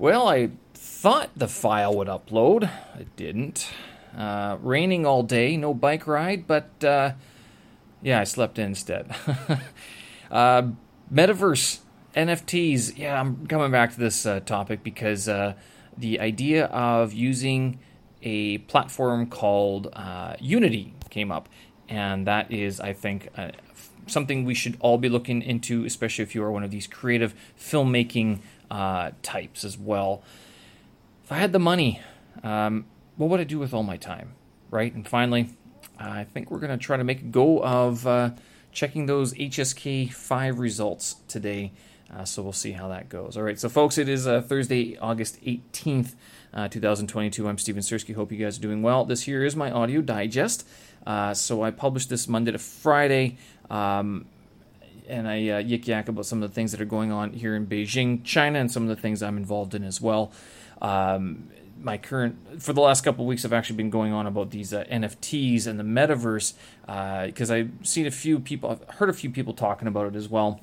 [0.00, 2.70] Well, I thought the file would upload.
[2.98, 3.68] It didn't.
[4.16, 7.12] Uh, raining all day, no bike ride, but uh,
[8.00, 9.14] yeah, I slept in instead.
[10.30, 10.68] uh,
[11.12, 11.80] metaverse,
[12.16, 12.96] NFTs.
[12.96, 15.52] Yeah, I'm coming back to this uh, topic because uh,
[15.98, 17.78] the idea of using
[18.22, 21.46] a platform called uh, Unity came up.
[21.90, 23.28] And that is, I think,
[24.06, 27.34] something we should all be looking into, especially if you are one of these creative
[27.58, 28.38] filmmaking
[28.70, 30.22] types as well.
[31.24, 32.00] If I had the money,
[32.42, 34.32] um, what would I do with all my time,
[34.70, 34.92] right?
[34.92, 35.50] And finally,
[35.98, 38.30] I think we're going to try to make a go of uh,
[38.72, 41.72] checking those HSK 5 results today.
[42.12, 43.36] Uh, so we'll see how that goes.
[43.36, 46.14] All right, so folks, it is uh, Thursday, August 18th,
[46.52, 47.46] uh, 2022.
[47.46, 48.14] I'm Steven Sersky.
[48.14, 49.04] Hope you guys are doing well.
[49.04, 50.66] This here is my audio digest.
[51.06, 53.38] Uh, so I published this Monday to Friday.
[53.70, 54.26] Um,
[55.10, 57.54] and I uh, yik yak about some of the things that are going on here
[57.54, 60.32] in Beijing, China, and some of the things I'm involved in as well.
[60.80, 61.50] Um,
[61.82, 64.84] my current for the last couple weeks I've actually been going on about these uh,
[64.84, 66.54] NFTs and the metaverse
[67.26, 70.16] because uh, I've seen a few people I've heard a few people talking about it
[70.16, 70.60] as well.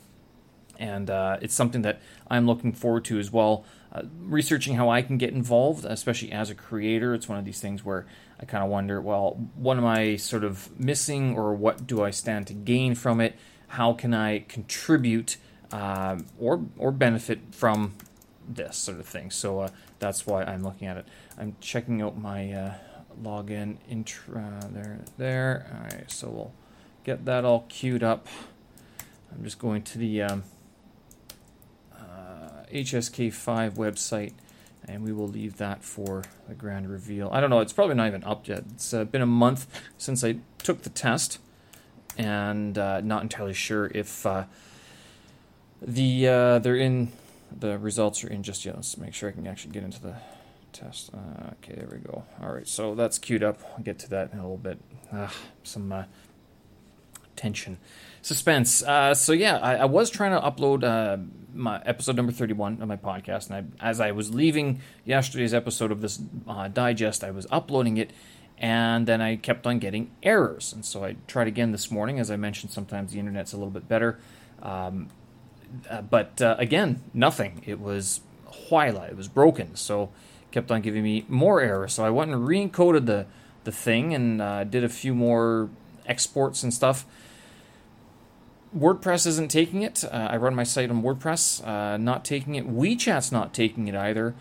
[0.80, 3.66] And uh, it's something that I'm looking forward to as well.
[3.92, 7.62] Uh, researching how I can get involved especially as a creator it's one of these
[7.62, 8.06] things where
[8.38, 12.12] I kind of wonder well what am I sort of missing or what do I
[12.12, 15.38] stand to gain from it how can I contribute
[15.72, 17.94] uh, or or benefit from
[18.48, 19.32] this sort of thing.
[19.32, 21.08] So uh, that's why I'm looking at it.
[21.38, 22.74] I'm checking out my uh,
[23.22, 25.68] login intro there, there.
[25.74, 26.54] All right, so we'll
[27.04, 28.28] get that all queued up.
[29.32, 30.44] I'm just going to the um,
[31.94, 34.34] uh, HSK5 website,
[34.88, 37.30] and we will leave that for the grand reveal.
[37.32, 38.64] I don't know; it's probably not even up yet.
[38.74, 41.40] It's uh, been a month since I took the test,
[42.18, 44.46] and uh, not entirely sure if uh,
[45.82, 46.26] the
[46.62, 47.12] they're in
[47.60, 48.76] the results are in just yet.
[48.76, 50.16] Let's make sure I can actually get into the
[50.74, 51.12] test.
[51.14, 52.24] Uh, okay, there we go.
[52.42, 53.60] All right, so that's queued up.
[53.76, 54.80] I'll get to that in a little bit.
[55.12, 55.30] Uh,
[55.64, 56.04] some uh,
[57.36, 57.78] tension,
[58.22, 58.84] suspense.
[58.84, 61.18] Uh, so yeah, I, I, was trying to upload uh,
[61.54, 65.92] my episode number thirty-one of my podcast, and I, as I was leaving yesterday's episode
[65.92, 68.12] of this uh, digest, I was uploading it.
[68.60, 70.74] And then I kept on getting errors.
[70.74, 72.20] And so I tried again this morning.
[72.20, 74.20] As I mentioned, sometimes the internet's a little bit better.
[74.62, 75.10] Um,
[75.90, 77.62] uh, but uh, again, nothing.
[77.66, 78.22] It was
[78.70, 79.10] Huayla.
[79.10, 79.76] It was broken.
[79.76, 80.10] So
[80.52, 81.94] kept on giving me more errors.
[81.94, 83.26] So I went and re-encoded the
[83.64, 85.70] the thing and uh, did a few more
[86.06, 87.06] exports and stuff.
[88.76, 90.06] WordPress isn't taking it.
[90.06, 92.66] Uh, I run my site on WordPress, uh, not taking it.
[92.66, 94.36] WeChat's not taking it either,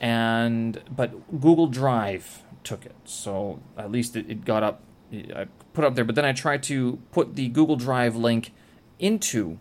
[0.00, 2.94] and but Google Drive took it.
[3.04, 4.82] So at least it, it got up.
[5.12, 8.52] I put up there, but then I tried to put the Google Drive link
[8.98, 9.58] into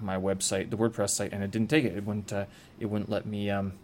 [0.00, 1.96] my website, the WordPress site, and it didn't take it.
[1.96, 2.32] It wouldn't.
[2.32, 2.46] Uh,
[2.78, 3.74] it wouldn't let me um,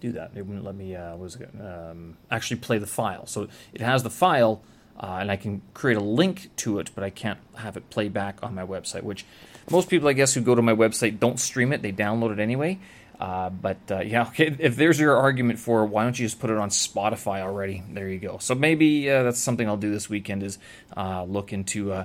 [0.00, 0.32] do that.
[0.34, 0.94] It wouldn't let me.
[0.94, 3.26] Uh, was it, um, actually play the file.
[3.26, 4.62] So it has the file,
[4.98, 8.08] uh, and I can create a link to it, but I can't have it play
[8.08, 9.02] back on my website.
[9.02, 9.24] Which
[9.70, 12.38] most people, I guess, who go to my website don't stream it; they download it
[12.38, 12.78] anyway.
[13.18, 16.50] Uh, but uh, yeah, okay, if there's your argument for why don't you just put
[16.50, 17.82] it on Spotify already?
[17.90, 18.38] There you go.
[18.38, 20.58] So maybe uh, that's something I'll do this weekend is
[20.96, 22.04] uh, look into uh,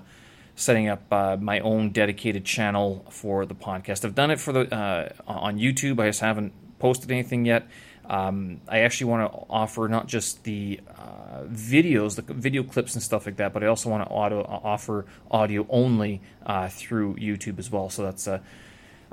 [0.56, 4.06] setting up uh, my own dedicated channel for the podcast.
[4.06, 6.00] I've done it for the on YouTube.
[6.00, 7.68] I just haven't posted anything yet.
[8.12, 13.02] Um, I actually want to offer not just the uh, videos, the video clips and
[13.02, 17.58] stuff like that, but I also want to auto, offer audio only uh, through YouTube
[17.58, 17.90] as well.
[17.90, 18.40] So that's, uh,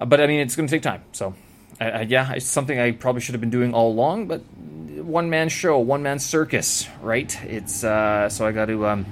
[0.05, 1.05] but I mean, it's going to take time.
[1.13, 1.35] So
[1.81, 5.79] yeah, it's something I probably should have been doing all along, but one man show,
[5.79, 7.43] one man circus, right?
[7.45, 8.87] It's so I got to.
[8.87, 9.07] Um,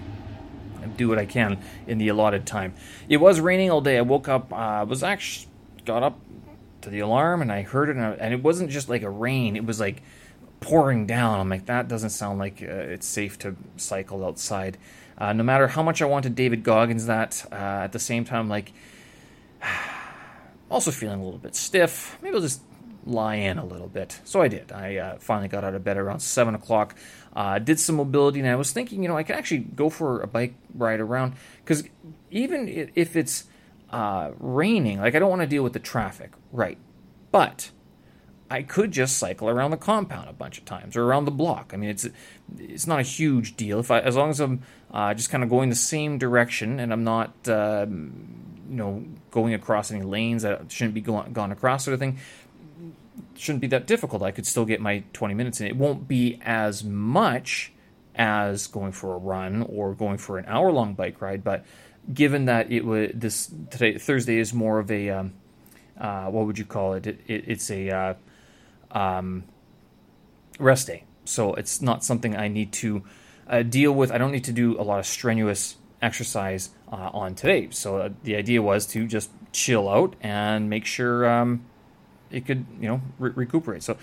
[0.96, 2.74] do what I can in the allotted time.
[3.08, 3.98] It was raining all day.
[3.98, 5.48] I woke up, uh, was actually
[5.84, 6.18] got up
[6.82, 9.10] to the alarm and I heard it, and, I, and, it wasn't just like a
[9.10, 9.56] rain.
[9.56, 10.02] It was like
[10.60, 11.40] pouring down.
[11.40, 14.78] I'm like, that doesn't sound like uh, it's safe to cycle outside.
[15.18, 18.48] Uh, no matter how much I wanted David Goggins that, uh, at the same time,
[18.48, 18.72] like,
[20.70, 22.18] also feeling a little bit stiff.
[22.22, 22.62] Maybe I'll just
[23.04, 24.20] lie in a little bit.
[24.24, 24.72] So I did.
[24.72, 26.96] I uh, finally got out of bed around 7 o'clock,
[27.34, 30.20] uh, did some mobility, and I was thinking, you know, I could actually go for
[30.20, 31.34] a bike ride around
[31.64, 31.84] because
[32.30, 33.44] even if it's
[33.90, 36.78] uh, raining, like I don't want to deal with the traffic, right?
[37.30, 37.70] But
[38.50, 41.72] I could just cycle around the compound a bunch of times or around the block.
[41.72, 42.08] I mean, it's
[42.58, 45.50] it's not a huge deal if I, as long as I'm uh, just kind of
[45.50, 47.86] going the same direction and I'm not, uh,
[48.68, 52.18] you know, going across any lanes that shouldn't be going, gone across, sort of thing
[53.34, 54.22] shouldn't be that difficult.
[54.22, 55.66] I could still get my 20 minutes in.
[55.66, 57.72] It won't be as much
[58.14, 61.64] as going for a run or going for an hour long bike ride, but
[62.12, 65.32] given that it would this today Thursday is more of a um,
[65.98, 67.06] uh, what would you call it?
[67.06, 68.14] it, it it's a uh,
[68.90, 69.44] um,
[70.58, 71.04] rest day.
[71.24, 73.02] So it's not something I need to
[73.48, 74.10] uh, deal with.
[74.12, 77.68] I don't need to do a lot of strenuous exercise uh, on today.
[77.70, 81.64] So uh, the idea was to just chill out and make sure um,
[82.30, 83.82] it could, you know, re- recuperate.
[83.82, 83.96] So,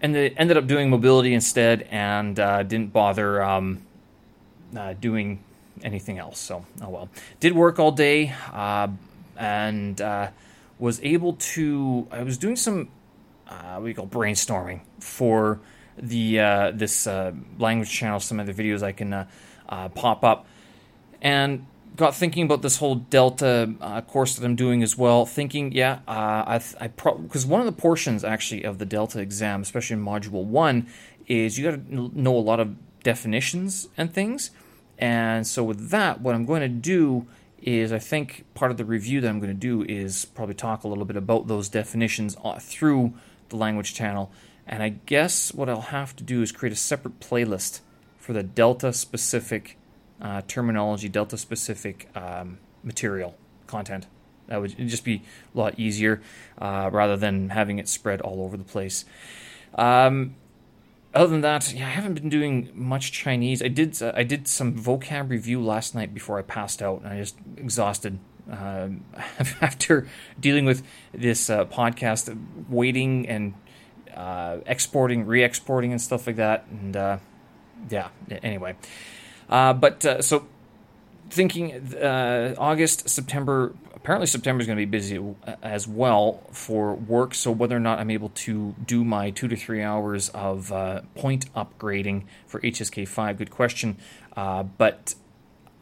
[0.00, 3.82] and they ended up doing mobility instead, and uh, didn't bother um,
[4.76, 5.44] uh, doing
[5.82, 6.38] anything else.
[6.38, 7.08] So, oh well.
[7.38, 8.88] Did work all day, uh,
[9.36, 10.00] and
[10.78, 12.08] was able to.
[12.10, 12.88] I was doing some
[13.50, 15.60] uh, what do you call brainstorming for
[15.98, 18.20] the uh, this uh, language channel.
[18.20, 19.26] Some of the videos I can uh,
[19.68, 20.46] uh, pop up,
[21.20, 25.26] and got thinking about this whole Delta uh, course that I'm doing as well.
[25.26, 29.62] Thinking, yeah, I I because pro- one of the portions actually of the Delta exam,
[29.62, 30.86] especially in Module One,
[31.26, 34.50] is you got to know a lot of definitions and things.
[34.98, 37.26] And so with that, what I'm going to do
[37.62, 40.84] is I think part of the review that I'm going to do is probably talk
[40.84, 43.14] a little bit about those definitions through
[43.48, 44.30] the language channel.
[44.66, 47.80] And I guess what I'll have to do is create a separate playlist
[48.18, 49.76] for the Delta specific
[50.20, 53.36] uh, terminology, Delta specific um, material
[53.66, 54.06] content.
[54.48, 55.22] That would just be
[55.54, 56.20] a lot easier
[56.58, 59.04] uh, rather than having it spread all over the place.
[59.76, 60.34] Um,
[61.14, 63.62] other than that, yeah, I haven't been doing much Chinese.
[63.62, 67.08] I did uh, I did some vocab review last night before I passed out, and
[67.12, 68.18] I just exhausted
[68.50, 68.88] uh,
[69.60, 70.06] after
[70.38, 72.36] dealing with this uh, podcast,
[72.68, 73.54] waiting and
[74.14, 76.66] uh, exporting, re-exporting, and stuff like that.
[76.70, 77.18] And uh,
[77.88, 78.08] yeah,
[78.42, 78.76] anyway.
[79.50, 80.46] Uh, but uh, so
[81.28, 81.94] thinking
[82.58, 83.74] August, September.
[83.94, 85.22] Apparently, September is going to be busy
[85.62, 87.34] as well for work.
[87.34, 90.72] So whether or not I'm able to do my two to three hours of
[91.14, 93.98] point upgrading for HSK five, good question.
[94.34, 95.14] but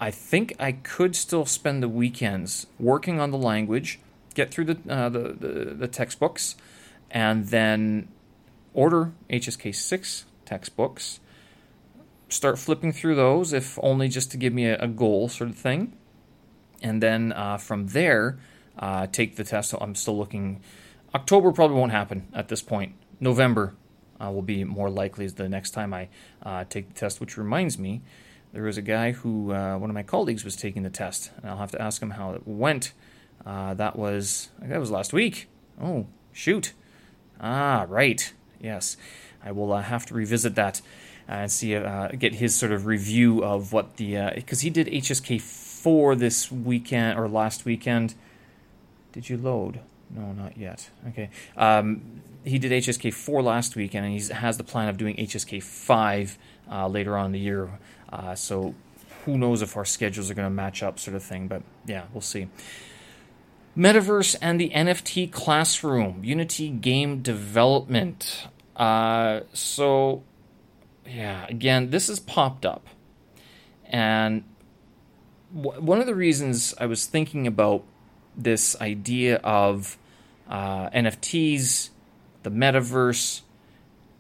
[0.01, 3.99] I think I could still spend the weekends working on the language,
[4.35, 6.55] get through the, uh, the, the, the, textbooks,
[7.11, 8.09] and then
[8.75, 11.19] order HSK 6 textbooks,
[12.29, 15.57] start flipping through those, if only just to give me a, a goal sort of
[15.57, 15.97] thing.
[16.83, 18.39] And then uh, from there,
[18.79, 19.75] uh, take the test.
[19.81, 20.61] I'm still looking.
[21.15, 22.95] October probably won't happen at this point.
[23.21, 23.75] November
[24.21, 26.09] uh, will be more likely as the next time I
[26.43, 28.03] uh, take the test, which reminds me
[28.53, 31.51] there was a guy who uh, one of my colleagues was taking the test, and
[31.51, 32.93] I'll have to ask him how it went.
[33.45, 35.49] Uh, that was that was last week.
[35.81, 36.73] Oh shoot!
[37.41, 38.97] Ah right, yes.
[39.45, 40.81] I will have to revisit that
[41.29, 44.87] and see uh, get his sort of review of what the because uh, he did
[44.87, 48.15] HSK four this weekend or last weekend.
[49.13, 49.81] Did you load?
[50.11, 50.91] No, not yet.
[51.09, 51.31] Okay.
[51.57, 55.63] Um, he did HSK four last weekend, and he has the plan of doing HSK
[55.63, 56.39] five
[56.71, 57.79] uh, later on in the year.
[58.11, 58.75] Uh, so
[59.25, 61.49] who knows if our schedules are going to match up, sort of thing.
[61.49, 62.49] But yeah, we'll see.
[63.77, 68.49] Metaverse and the NFT classroom, Unity game development.
[68.75, 70.23] Uh, so,
[71.09, 72.87] yeah, again, this has popped up.
[73.87, 74.45] And
[75.55, 77.85] w- one of the reasons I was thinking about
[78.37, 79.99] this idea of
[80.49, 81.91] uh, NFTs,
[82.43, 83.43] the metaverse,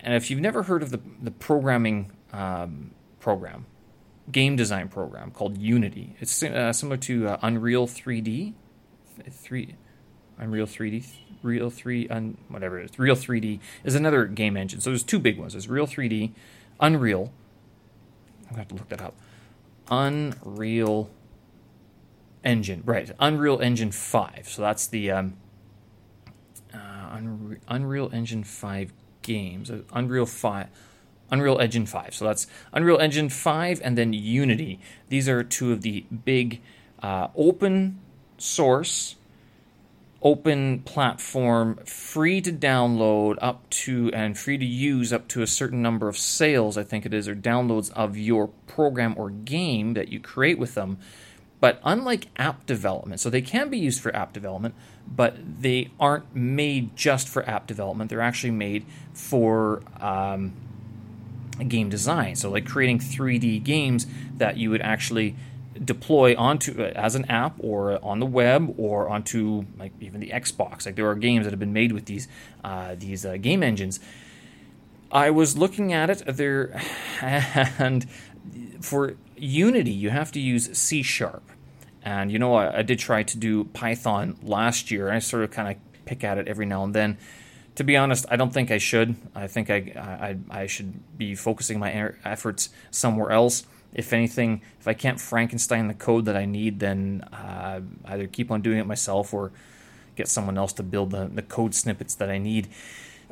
[0.00, 3.66] and if you've never heard of the, the programming um, program,
[4.30, 6.16] game design program called Unity.
[6.20, 8.54] It's uh, similar to uh, Unreal 3D,
[9.30, 9.74] three,
[10.38, 11.06] Unreal 3D,
[11.42, 12.98] Real 3, un, whatever it is.
[12.98, 14.80] Real 3D is another game engine.
[14.80, 15.52] So there's two big ones.
[15.52, 16.32] There's Real 3D,
[16.80, 17.32] Unreal.
[18.42, 19.14] I'm gonna have to look that up.
[19.90, 21.10] Unreal
[22.44, 23.10] Engine, right?
[23.18, 24.48] Unreal Engine 5.
[24.48, 25.36] So that's the um,
[26.72, 27.20] uh,
[27.68, 28.92] Unreal, Engine 5
[29.22, 29.70] games.
[29.70, 30.68] Uh, Unreal 5.
[31.30, 32.14] Unreal Engine 5.
[32.14, 34.80] So that's Unreal Engine 5 and then Unity.
[35.08, 36.62] These are two of the big
[37.02, 38.00] uh, open
[38.38, 39.16] source,
[40.20, 45.80] open platform, free to download up to and free to use up to a certain
[45.80, 50.08] number of sales, I think it is, or downloads of your program or game that
[50.08, 50.98] you create with them.
[51.60, 54.74] But unlike app development, so they can be used for app development,
[55.06, 58.10] but they aren't made just for app development.
[58.10, 60.52] They're actually made for um,
[61.66, 62.36] game design.
[62.36, 64.06] So, like creating 3D games
[64.36, 65.34] that you would actually
[65.84, 70.30] deploy onto uh, as an app or on the web or onto like even the
[70.30, 70.86] Xbox.
[70.86, 72.28] Like there are games that have been made with these
[72.64, 74.00] uh, these uh, game engines.
[75.10, 76.80] I was looking at it there,
[77.22, 78.06] and
[78.80, 81.42] for Unity, you have to use C sharp.
[82.02, 85.10] And you know, I, I did try to do Python last year.
[85.10, 87.18] I sort of kind of pick at it every now and then
[87.78, 89.14] to be honest, I don't think I should.
[89.36, 93.64] I think I, I, I should be focusing my efforts somewhere else.
[93.94, 98.50] If anything, if I can't Frankenstein the code that I need, then uh, either keep
[98.50, 99.50] on doing it myself or
[100.14, 102.68] get someone else to build the, the code snippets that I need.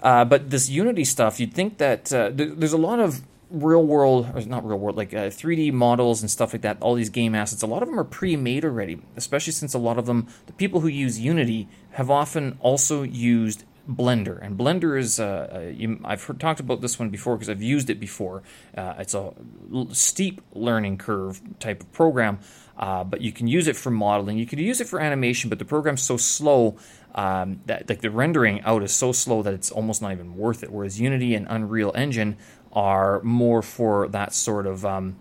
[0.03, 3.85] Uh, but this Unity stuff, you'd think that uh, th- there's a lot of real
[3.85, 7.11] world, or not real world, like uh, 3D models and stuff like that, all these
[7.11, 10.07] game assets, a lot of them are pre made already, especially since a lot of
[10.07, 14.43] them, the people who use Unity, have often also used Blender.
[14.43, 17.63] And Blender is, uh, uh you, I've heard, talked about this one before because I've
[17.63, 18.43] used it before.
[18.77, 19.33] Uh, it's a
[19.73, 22.39] l- steep learning curve type of program,
[22.77, 24.39] uh, but you can use it for modeling.
[24.39, 26.77] You can use it for animation, but the program's so slow
[27.15, 30.63] um, that like the rendering out is so slow that it's almost not even worth
[30.63, 30.71] it.
[30.71, 32.37] Whereas Unity and Unreal Engine
[32.73, 35.17] are more for that sort of um,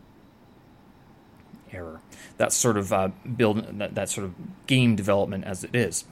[1.71, 2.01] error,
[2.37, 4.33] that sort of uh, build, that, that sort of
[4.67, 6.05] game development as it is.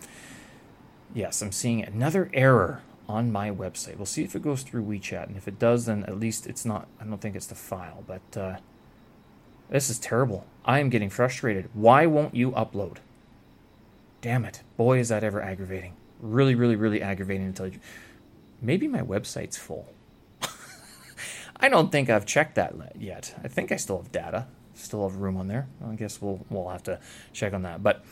[1.13, 3.97] Yes, I'm seeing another error on my website.
[3.97, 6.65] We'll see if it goes through WeChat, and if it does, then at least it's
[6.65, 6.87] not.
[6.99, 8.57] I don't think it's the file, but uh,
[9.69, 10.45] this is terrible.
[10.65, 11.69] I am getting frustrated.
[11.73, 12.97] Why won't you upload?
[14.21, 14.63] Damn it!
[14.75, 15.93] Boy, is that ever aggravating.
[16.19, 17.79] Really, really, really aggravating until you.
[18.61, 19.93] Maybe my website's full.
[21.57, 23.35] I don't think I've checked that yet.
[23.43, 25.67] I think I still have data, still have room on there.
[25.85, 26.99] I guess we'll we'll have to
[27.33, 27.83] check on that.
[27.83, 28.03] But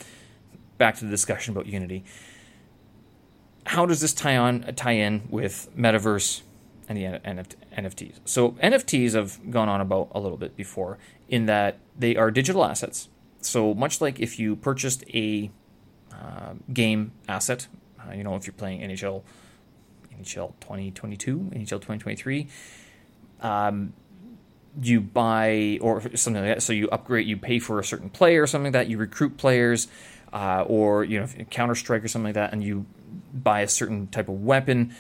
[0.78, 2.04] back to the discussion about Unity
[3.66, 6.42] how does this tie on tie in with metaverse
[6.88, 7.04] and the
[7.78, 8.20] NFTs?
[8.26, 10.98] So NFTs have gone on about a little bit before
[11.30, 13.10] in that they are digital assets.
[13.40, 15.50] So much like if you purchased a
[16.14, 17.68] uh, game asset,
[18.00, 19.24] uh, you know, if you're playing NHL,
[20.20, 22.48] NHL 2022, NHL 2023,
[23.42, 23.94] um,
[24.82, 26.64] you buy or something like that.
[26.64, 28.90] So you upgrade, you pay for a certain player or something like that.
[28.90, 29.88] You recruit players,
[30.32, 32.86] uh, or you know, Counter Strike or something like that, and you
[33.34, 34.96] buy a certain type of weapon.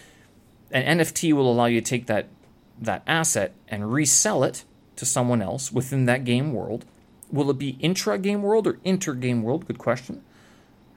[0.71, 2.27] An NFT will allow you to take that
[2.79, 4.63] that asset and resell it
[4.95, 6.85] to someone else within that game world.
[7.31, 9.67] Will it be intra game world or inter game world?
[9.67, 10.23] Good question.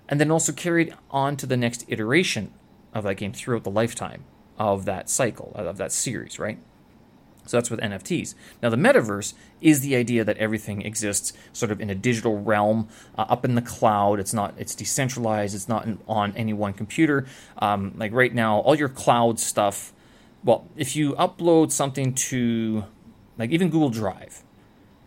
[0.08, 2.52] And then also carried on to the next iteration
[2.92, 4.24] of that game throughout the lifetime
[4.58, 6.58] of that cycle, of that series, right?
[7.46, 8.34] So that's with NFTs.
[8.62, 12.88] Now, the metaverse is the idea that everything exists sort of in a digital realm,
[13.18, 14.18] uh, up in the cloud.
[14.18, 15.54] It's not, it's decentralized.
[15.54, 17.26] It's not on any one computer.
[17.58, 19.92] Um, like right now, all your cloud stuff.
[20.42, 22.84] Well, if you upload something to,
[23.38, 24.42] like even Google Drive,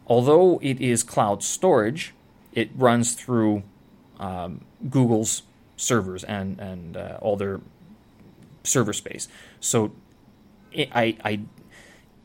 [0.08, 2.14] although it is cloud storage,
[2.54, 3.64] it runs through
[4.20, 5.44] um, Google's
[5.76, 7.62] servers and and uh, all their
[8.64, 9.28] server space.
[9.60, 9.94] So
[10.72, 11.40] it, I I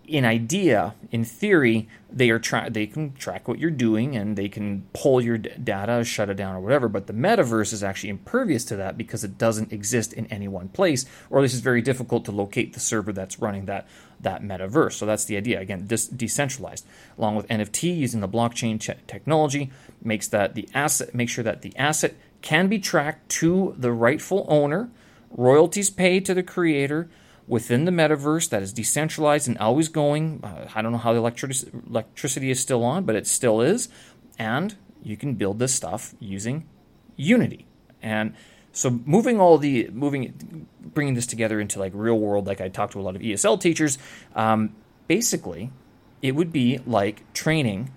[0.06, 4.48] in idea, in theory, they are try- they can track what you're doing and they
[4.48, 6.88] can pull your d- data, shut it down, or whatever.
[6.88, 10.68] But the metaverse is actually impervious to that because it doesn't exist in any one
[10.68, 13.86] place, or at least it's very difficult to locate the server that's running that
[14.20, 14.92] that metaverse.
[14.92, 15.60] So that's the idea.
[15.60, 16.86] Again, this decentralized,
[17.18, 19.70] along with NFT using the blockchain ch- technology,
[20.02, 24.46] makes that the asset make sure that the asset can be tracked to the rightful
[24.48, 24.90] owner,
[25.30, 27.08] royalties paid to the creator
[27.52, 30.40] within the metaverse that is decentralized and always going.
[30.42, 33.90] Uh, I don't know how the electric- electricity is still on, but it still is.
[34.38, 36.66] And you can build this stuff using
[37.14, 37.66] Unity.
[38.00, 38.32] And
[38.72, 42.94] so moving all the moving, bringing this together into like real world, like I talked
[42.94, 43.98] to a lot of ESL teachers.
[44.34, 44.74] Um,
[45.06, 45.70] basically,
[46.22, 47.92] it would be like training,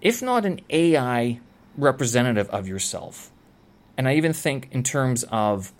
[0.00, 1.40] if not an AI
[1.76, 3.32] representative of yourself.
[3.96, 5.72] And I even think in terms of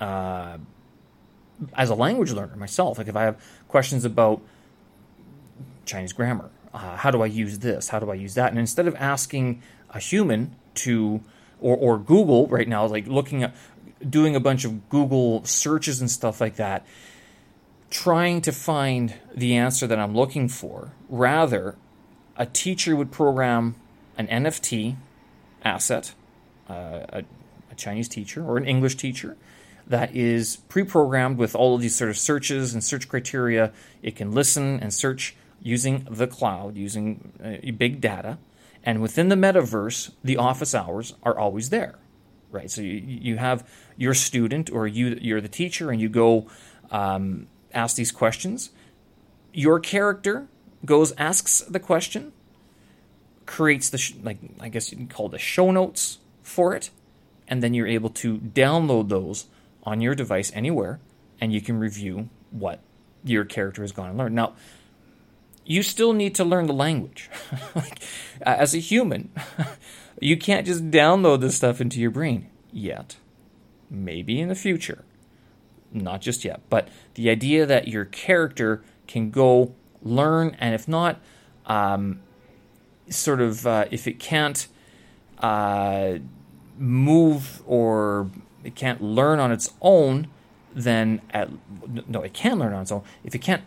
[0.00, 0.56] uh,
[1.74, 4.40] as a language learner myself, like if I have questions about
[5.84, 7.88] Chinese grammar, uh, how do I use this?
[7.88, 8.50] How do I use that?
[8.50, 11.20] And instead of asking a human to,
[11.60, 13.54] or, or Google right now, like looking at,
[14.08, 16.86] doing a bunch of Google searches and stuff like that,
[17.90, 20.92] trying to find the answer that I'm looking for.
[21.08, 21.76] Rather,
[22.36, 23.74] a teacher would program
[24.16, 24.96] an NFT
[25.64, 26.14] asset,
[26.68, 27.24] uh, a,
[27.70, 29.36] a Chinese teacher or an English teacher,
[29.88, 33.72] that is pre-programmed with all of these sort of searches and search criteria.
[34.02, 38.38] It can listen and search using the cloud, using uh, big data,
[38.84, 41.98] and within the metaverse, the office hours are always there,
[42.50, 42.70] right?
[42.70, 46.48] So you, you have your student or you you're the teacher, and you go
[46.90, 48.70] um, ask these questions.
[49.52, 50.46] Your character
[50.84, 52.32] goes asks the question,
[53.46, 56.90] creates the sh- like I guess you can call the show notes for it,
[57.48, 59.46] and then you're able to download those
[59.88, 61.00] on your device anywhere,
[61.40, 62.80] and you can review what
[63.24, 64.34] your character has gone and learned.
[64.34, 64.54] Now,
[65.64, 67.30] you still need to learn the language.
[67.74, 68.02] like,
[68.42, 69.30] as a human,
[70.20, 73.16] you can't just download this stuff into your brain yet.
[73.90, 75.04] Maybe in the future.
[75.90, 76.60] Not just yet.
[76.68, 81.18] But the idea that your character can go learn, and if not,
[81.64, 82.20] um,
[83.08, 84.68] sort of, uh, if it can't
[85.38, 86.18] uh,
[86.76, 88.30] move or
[88.64, 90.28] it can't learn on its own,
[90.74, 91.48] then at,
[92.08, 93.02] no, it can learn on its own.
[93.24, 93.62] If it can't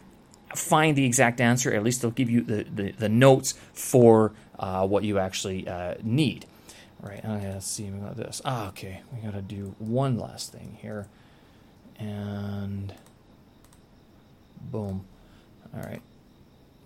[0.55, 4.85] find the exact answer, at least it'll give you the, the, the notes for uh,
[4.87, 6.45] what you actually uh, need.
[7.01, 8.41] Right, okay, let's see, got this.
[8.45, 11.07] Ah, okay, we gotta do one last thing here.
[11.97, 12.93] And
[14.59, 15.05] boom.
[15.73, 16.01] All right.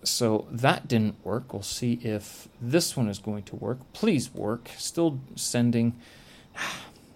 [0.02, 1.52] So that didn't work.
[1.52, 3.78] We'll see if this one is going to work.
[3.92, 4.70] Please work.
[4.76, 5.94] Still sending.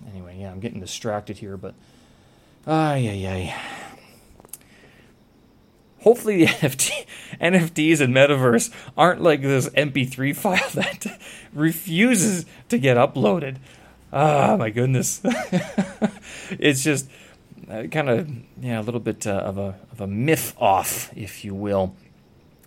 [0.08, 1.74] Anyway, yeah, I'm getting distracted here, but.
[2.66, 3.54] Ay, ay, ay.
[6.02, 7.06] Hopefully, the NFT,
[7.40, 11.20] NFTs and Metaverse aren't like this MP3 file that
[11.52, 13.56] refuses to get uploaded.
[14.12, 15.20] Ah, my goodness.
[16.50, 17.08] it's just
[17.70, 18.28] uh, kind of
[18.60, 21.94] yeah, a little bit uh, of a of a myth off, if you will.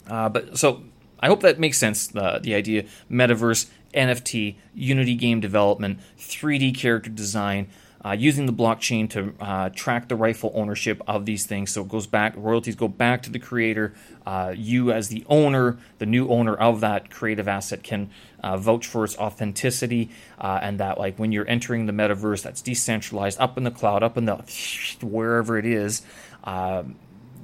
[0.07, 0.83] Uh, but so
[1.19, 2.07] I hope that makes sense.
[2.07, 7.67] The the idea metaverse, NFT, Unity game development, 3D character design.
[8.05, 11.71] Uh, using the blockchain to uh, track the rightful ownership of these things.
[11.71, 13.93] So it goes back, royalties go back to the creator.
[14.25, 18.09] Uh, you, as the owner, the new owner of that creative asset, can
[18.43, 22.61] uh, vouch for its authenticity, uh, and that like when you're entering the metaverse, that's
[22.61, 24.35] decentralized, up in the cloud, up in the
[25.01, 26.01] wherever it is,
[26.43, 26.83] uh,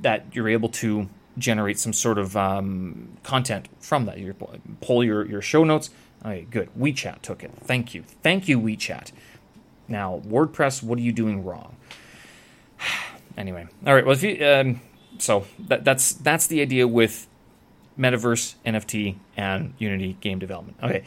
[0.02, 4.18] that you're able to generate some sort of um, content from that.
[4.18, 4.36] You
[4.82, 5.90] pull your your show notes.
[6.26, 6.70] Okay, good.
[6.78, 7.52] WeChat took it.
[7.62, 8.04] Thank you.
[8.22, 9.12] Thank you, WeChat.
[9.88, 11.76] Now, WordPress, what are you doing wrong?
[13.38, 14.06] anyway, all right.
[14.06, 14.82] Well, if you um,
[15.18, 17.28] so that, that's that's the idea with
[17.98, 20.78] metaverse, NFT, and Unity game development.
[20.82, 21.04] Okay,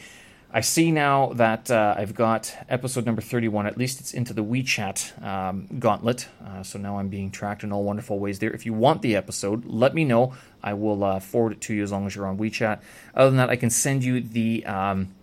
[0.55, 3.67] I see now that uh, I've got episode number 31.
[3.67, 6.29] At least it's into the WeChat um, gauntlet.
[6.45, 8.51] Uh, so now I'm being tracked in all wonderful ways there.
[8.51, 10.35] If you want the episode, let me know.
[10.63, 12.83] I will uh, forward it to you as long as you're on WeChat.
[13.15, 15.15] Other than that, I can send you the um,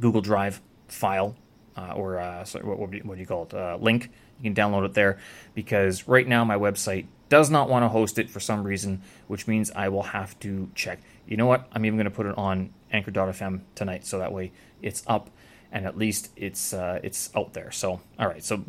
[0.00, 1.36] Google Drive file
[1.76, 3.54] uh, or uh, sorry, what, what, do you, what, do you, call it?
[3.54, 4.10] Uh, link.
[4.40, 5.18] You can download it there
[5.54, 9.48] because right now my website does not want to host it for some reason, which
[9.48, 10.98] means I will have to check.
[11.26, 11.66] You know what?
[11.72, 15.30] I'm even going to put it on Anchor.fm tonight, so that way it's up
[15.72, 17.70] and at least it's uh, it's out there.
[17.70, 18.64] So all right, so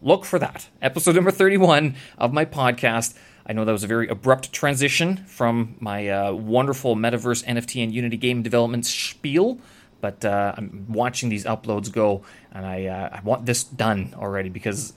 [0.00, 3.16] look for that episode number 31 of my podcast.
[3.48, 7.94] I know that was a very abrupt transition from my uh, wonderful metaverse NFT and
[7.94, 9.58] Unity game development spiel
[10.00, 14.48] but uh, I'm watching these uploads go, and I uh, I want this done already
[14.48, 14.92] because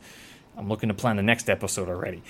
[0.57, 2.21] I'm looking to plan the next episode already.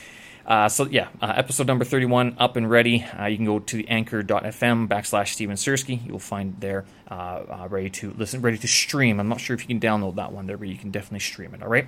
[0.50, 3.06] Uh, so yeah, uh, episode number 31 up and ready.
[3.18, 6.06] Uh, you can go to the anchor.fm backslash Steven Sersky.
[6.06, 9.20] You'll find there uh, ready to listen, ready to stream.
[9.20, 11.54] I'm not sure if you can download that one there, but you can definitely stream
[11.54, 11.62] it.
[11.62, 11.88] All right.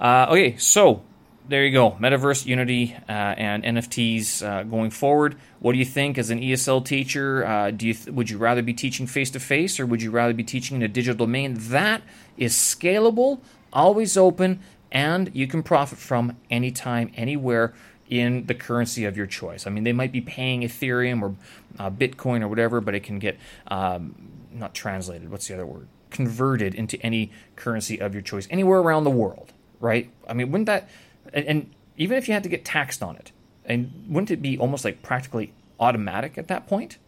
[0.00, 1.02] okay, so
[1.50, 1.92] there you go.
[1.92, 5.36] Metaverse, Unity, uh, and NFTs uh, going forward.
[5.58, 7.44] What do you think as an ESL teacher?
[7.44, 10.10] Uh, do you th- would you rather be teaching face to face or would you
[10.10, 11.56] rather be teaching in a digital domain?
[11.58, 12.02] That
[12.36, 13.40] is scalable,
[13.72, 14.60] always open,
[14.92, 17.74] and you can profit from anytime, anywhere
[18.10, 19.66] in the currency of your choice.
[19.66, 21.34] I mean, they might be paying Ethereum or
[21.78, 24.14] uh, Bitcoin or whatever, but it can get um,
[24.52, 25.30] not translated.
[25.30, 25.88] What's the other word?
[26.10, 30.10] Converted into any currency of your choice anywhere around the world, right?
[30.28, 30.90] I mean, wouldn't that
[31.32, 33.32] and, and even if you had to get taxed on it,
[33.64, 36.98] and wouldn't it be almost like practically automatic at that point?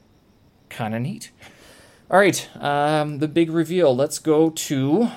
[0.69, 1.33] Kind of neat.
[2.11, 3.97] All right, um, the big reveal.
[3.97, 5.11] Let's go to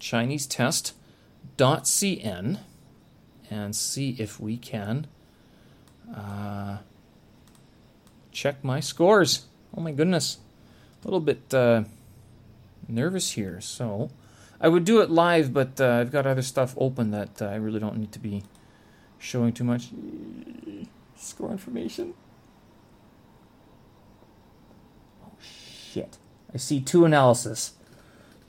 [0.00, 2.58] ChineseTest.cn
[3.52, 5.06] and see if we can
[6.16, 6.78] uh,
[8.30, 9.46] check my scores.
[9.76, 10.38] Oh my goodness,
[11.02, 11.84] a little bit uh,
[12.88, 13.60] nervous here.
[13.60, 14.10] So
[14.58, 17.56] I would do it live, but uh, I've got other stuff open that uh, I
[17.56, 18.42] really don't need to be
[19.18, 19.88] showing too much
[21.16, 22.14] score information.
[25.22, 26.16] Oh shit!
[26.54, 27.74] I see two analysis,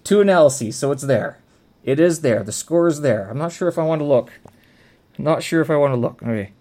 [0.05, 1.39] two analyses, so it's there.
[1.83, 2.41] It is there.
[2.43, 3.29] The score is there.
[3.29, 4.31] I'm not sure if I want to look.
[5.17, 6.21] Not sure if I want to look.
[6.23, 6.51] Okay,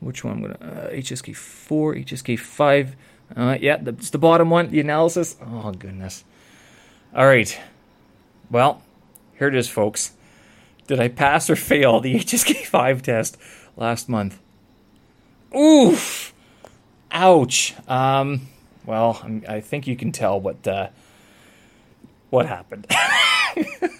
[0.00, 0.34] which one?
[0.34, 2.96] I'm gonna uh, HSK four, HSK five.
[3.34, 4.70] Uh, yeah, it's the bottom one.
[4.70, 5.36] The analysis.
[5.40, 6.24] Oh goodness.
[7.14, 7.58] All right.
[8.50, 8.82] Well,
[9.38, 10.12] here it is, folks.
[10.86, 13.36] Did I pass or fail the HSK5 test
[13.76, 14.40] last month?
[15.56, 16.34] Oof!
[17.10, 17.74] Ouch.
[17.88, 18.48] Um,
[18.84, 20.88] well, I think you can tell what uh,
[22.30, 22.86] what happened.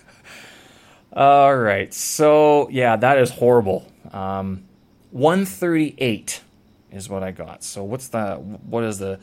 [1.15, 1.95] All right.
[1.95, 3.87] So yeah, that is horrible.
[4.13, 4.65] Um,
[5.13, 6.43] 138
[6.91, 7.63] is what I got.
[7.63, 9.21] So what's the what is the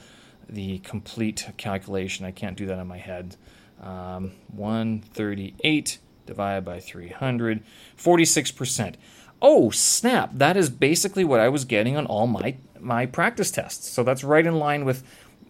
[0.47, 2.25] the complete calculation?
[2.25, 3.36] I can't do that in my head.
[3.82, 7.63] Um, 138 divided by 300,
[7.97, 8.95] 46%.
[9.41, 10.30] Oh, snap.
[10.34, 13.89] That is basically what I was getting on all my, my practice tests.
[13.89, 15.04] So that's right in line with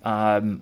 [0.04, 0.62] um,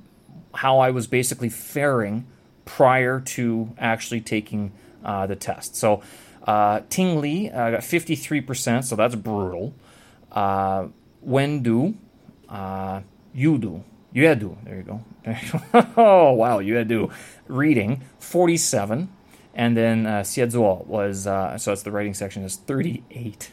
[0.56, 2.26] how I was basically faring
[2.66, 4.72] prior to actually taking
[5.04, 5.76] uh, the test.
[5.76, 6.02] So
[6.48, 9.74] Uh, Ting Li, I got 53%, so that's brutal.
[10.32, 10.88] Uh,
[11.24, 11.96] Wendu,
[12.48, 13.02] uh,
[13.36, 13.84] Yudu,
[14.16, 15.02] Yuedu, there you go.
[15.98, 17.12] oh, wow, Yuedu.
[17.48, 19.10] Reading, 47.
[19.54, 23.52] And then uh, was, uh, so that's the writing section, is 38.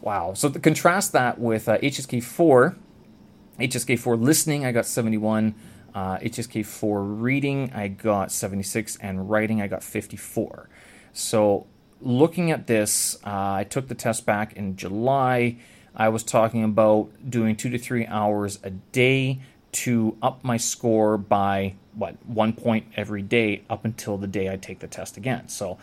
[0.00, 0.34] Wow.
[0.34, 2.76] So to contrast that with uh, HSK4,
[3.58, 5.54] HSK4 listening, I got 71.
[5.94, 8.96] Uh, HSK4 reading, I got 76.
[8.96, 10.68] And writing, I got 54.
[11.12, 11.66] So
[12.00, 15.56] looking at this, uh, I took the test back in July.
[15.94, 19.40] I was talking about doing two to three hours a day
[19.72, 24.56] to up my score by what one point every day up until the day I
[24.56, 25.48] take the test again.
[25.48, 25.78] So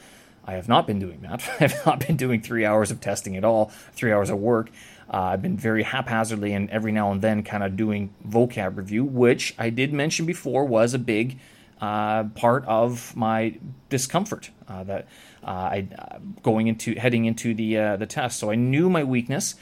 [0.45, 1.41] I have not been doing that.
[1.59, 4.69] I have not been doing three hours of testing at all, three hours of work.
[5.13, 9.03] Uh, I've been very haphazardly and every now and then kind of doing vocab review,
[9.03, 11.37] which I did mention before was a big
[11.81, 13.55] uh, part of my
[13.89, 15.07] discomfort uh, that
[15.43, 18.39] uh, I uh, going into heading into the uh, the test.
[18.39, 19.55] So I knew my weakness,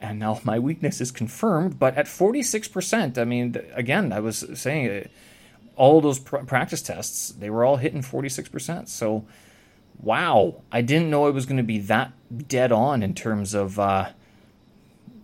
[0.00, 1.78] and now my weakness is confirmed.
[1.78, 5.08] But at forty six percent, I mean, again, I was saying
[5.76, 8.88] all those pr- practice tests they were all hitting forty six percent.
[8.88, 9.26] So
[10.00, 12.12] wow, I didn't know it was going to be that
[12.48, 13.78] dead on in terms of.
[13.78, 14.10] Uh,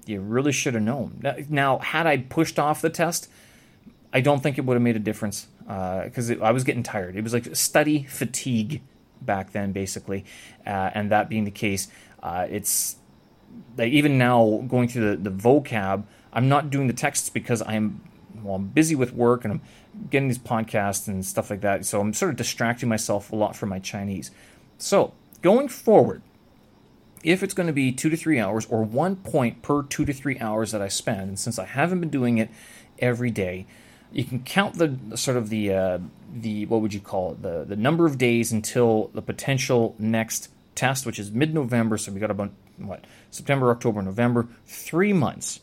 [0.07, 1.23] you really should have known.
[1.49, 3.31] Now, had I pushed off the test,
[4.13, 7.17] I don't think it would have made a difference because uh, I was getting tired.
[7.17, 8.83] It was like study fatigue
[9.23, 10.25] back then, basically.
[10.67, 11.89] Uh, and that being the case,
[12.23, 12.97] uh, it's
[13.77, 18.01] like even now going through the, the vocab, I'm not doing the texts because I'm
[18.43, 19.61] well, I'm busy with work and I'm
[20.09, 21.85] getting these podcasts and stuff like that.
[21.85, 24.31] So I'm sort of distracting myself a lot from my Chinese.
[24.81, 25.13] So
[25.43, 26.23] going forward,
[27.23, 30.13] if it's going to be two to three hours or one point per two to
[30.13, 32.51] three hours that I spend, and since I haven't been doing it
[32.99, 33.67] every day,
[34.11, 35.99] you can count the sort of the uh,
[36.35, 40.49] the what would you call it the the number of days until the potential next
[40.75, 41.99] test, which is mid November.
[41.99, 45.61] So we got about what September, October, November, three months.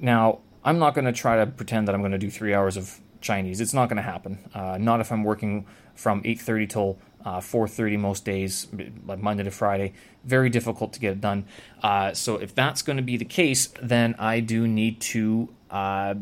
[0.00, 2.76] Now I'm not going to try to pretend that I'm going to do three hours
[2.76, 3.60] of Chinese.
[3.60, 4.38] It's not going to happen.
[4.52, 8.68] Uh, not if I'm working from 8:30 till uh, 4:30 most days,
[9.04, 9.92] like Monday to Friday.
[10.24, 11.44] Very difficult to get it done.
[11.82, 16.14] Uh, so if that's going to be the case, then I do need to uh,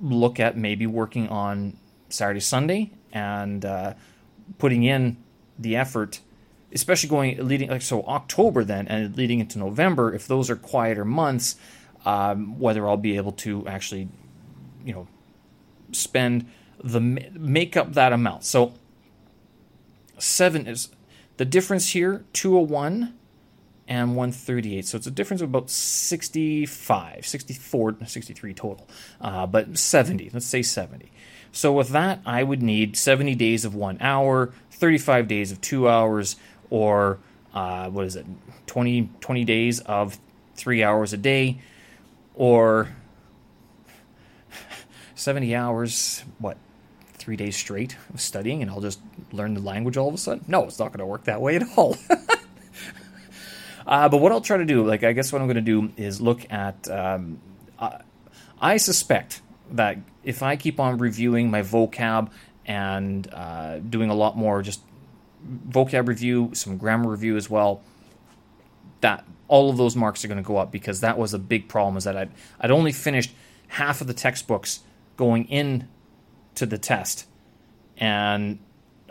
[0.00, 1.76] look at maybe working on
[2.08, 3.92] Saturday, Sunday, and uh,
[4.56, 5.18] putting in
[5.58, 6.20] the effort,
[6.72, 10.14] especially going leading like so October then and leading into November.
[10.14, 11.56] If those are quieter months,
[12.06, 14.08] um, whether I'll be able to actually,
[14.82, 15.08] you know,
[15.92, 16.46] spend
[16.82, 18.44] the make up that amount.
[18.44, 18.72] So
[20.18, 20.88] seven is
[21.36, 23.14] the difference here 201
[23.88, 28.88] and 138 so it's a difference of about 65 64 63 total.
[29.20, 31.10] Uh, but 70 let's say 70
[31.52, 35.88] so with that i would need 70 days of one hour 35 days of two
[35.88, 36.36] hours
[36.70, 37.18] or
[37.54, 38.26] uh, what is it
[38.66, 40.18] 20 20 days of
[40.54, 41.58] three hours a day
[42.34, 42.94] or
[45.14, 46.58] 70 hours what
[47.26, 49.00] three days straight of studying and I'll just
[49.32, 50.44] learn the language all of a sudden?
[50.46, 51.96] No, it's not going to work that way at all.
[53.84, 55.90] uh, but what I'll try to do, like, I guess what I'm going to do
[55.96, 56.88] is look at.
[56.88, 57.40] Um,
[57.80, 57.98] uh,
[58.60, 62.30] I suspect that if I keep on reviewing my vocab
[62.64, 64.80] and uh, doing a lot more just
[65.68, 67.82] vocab review, some grammar review as well,
[69.00, 71.66] that all of those marks are going to go up because that was a big
[71.66, 71.96] problem.
[71.96, 73.32] Is that I'd, I'd only finished
[73.66, 74.82] half of the textbooks
[75.16, 75.88] going in
[76.56, 77.26] to the test,
[77.96, 78.58] and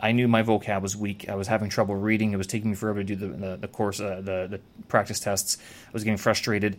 [0.02, 1.30] I knew my vocab was weak.
[1.30, 2.34] I was having trouble reading.
[2.34, 5.20] It was taking me forever to do the the, the course, uh, the the practice
[5.20, 5.58] tests.
[5.88, 6.78] I was getting frustrated.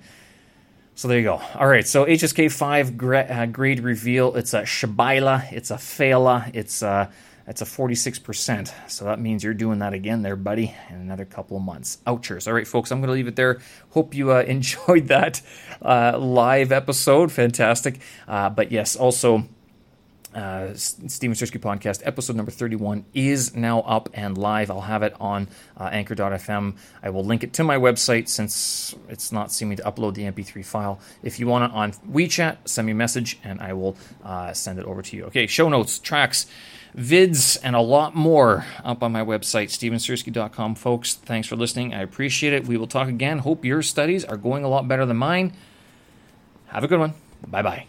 [0.94, 1.40] So there you go.
[1.55, 1.87] All right.
[1.87, 4.35] So HSK five gra- uh, grade reveal.
[4.35, 5.52] It's a Shabaila.
[5.52, 6.50] It's a Faila.
[6.55, 7.11] It's a
[7.46, 8.72] it's a 46%.
[8.90, 11.98] So that means you're doing that again there, buddy, in another couple of months.
[12.07, 12.48] Ouchers.
[12.48, 13.61] All right, folks, I'm going to leave it there.
[13.90, 15.42] Hope you uh, enjoyed that
[15.81, 17.31] uh, live episode.
[17.31, 18.00] Fantastic.
[18.26, 19.46] Uh, but yes, also
[20.37, 24.70] uh, Steven Sersky podcast, episode number 31, is now up and live.
[24.70, 26.77] I'll have it on uh, anchor.fm.
[27.03, 30.64] I will link it to my website since it's not seeming to upload the MP3
[30.64, 31.01] file.
[31.22, 34.79] If you want it on WeChat, send me a message and I will uh, send
[34.79, 35.25] it over to you.
[35.25, 36.46] Okay, show notes, tracks,
[36.94, 40.75] vids, and a lot more up on my website, stevensersky.com.
[40.75, 41.94] Folks, thanks for listening.
[41.94, 42.66] I appreciate it.
[42.66, 43.38] We will talk again.
[43.38, 45.55] Hope your studies are going a lot better than mine.
[46.66, 47.14] Have a good one.
[47.49, 47.87] Bye bye.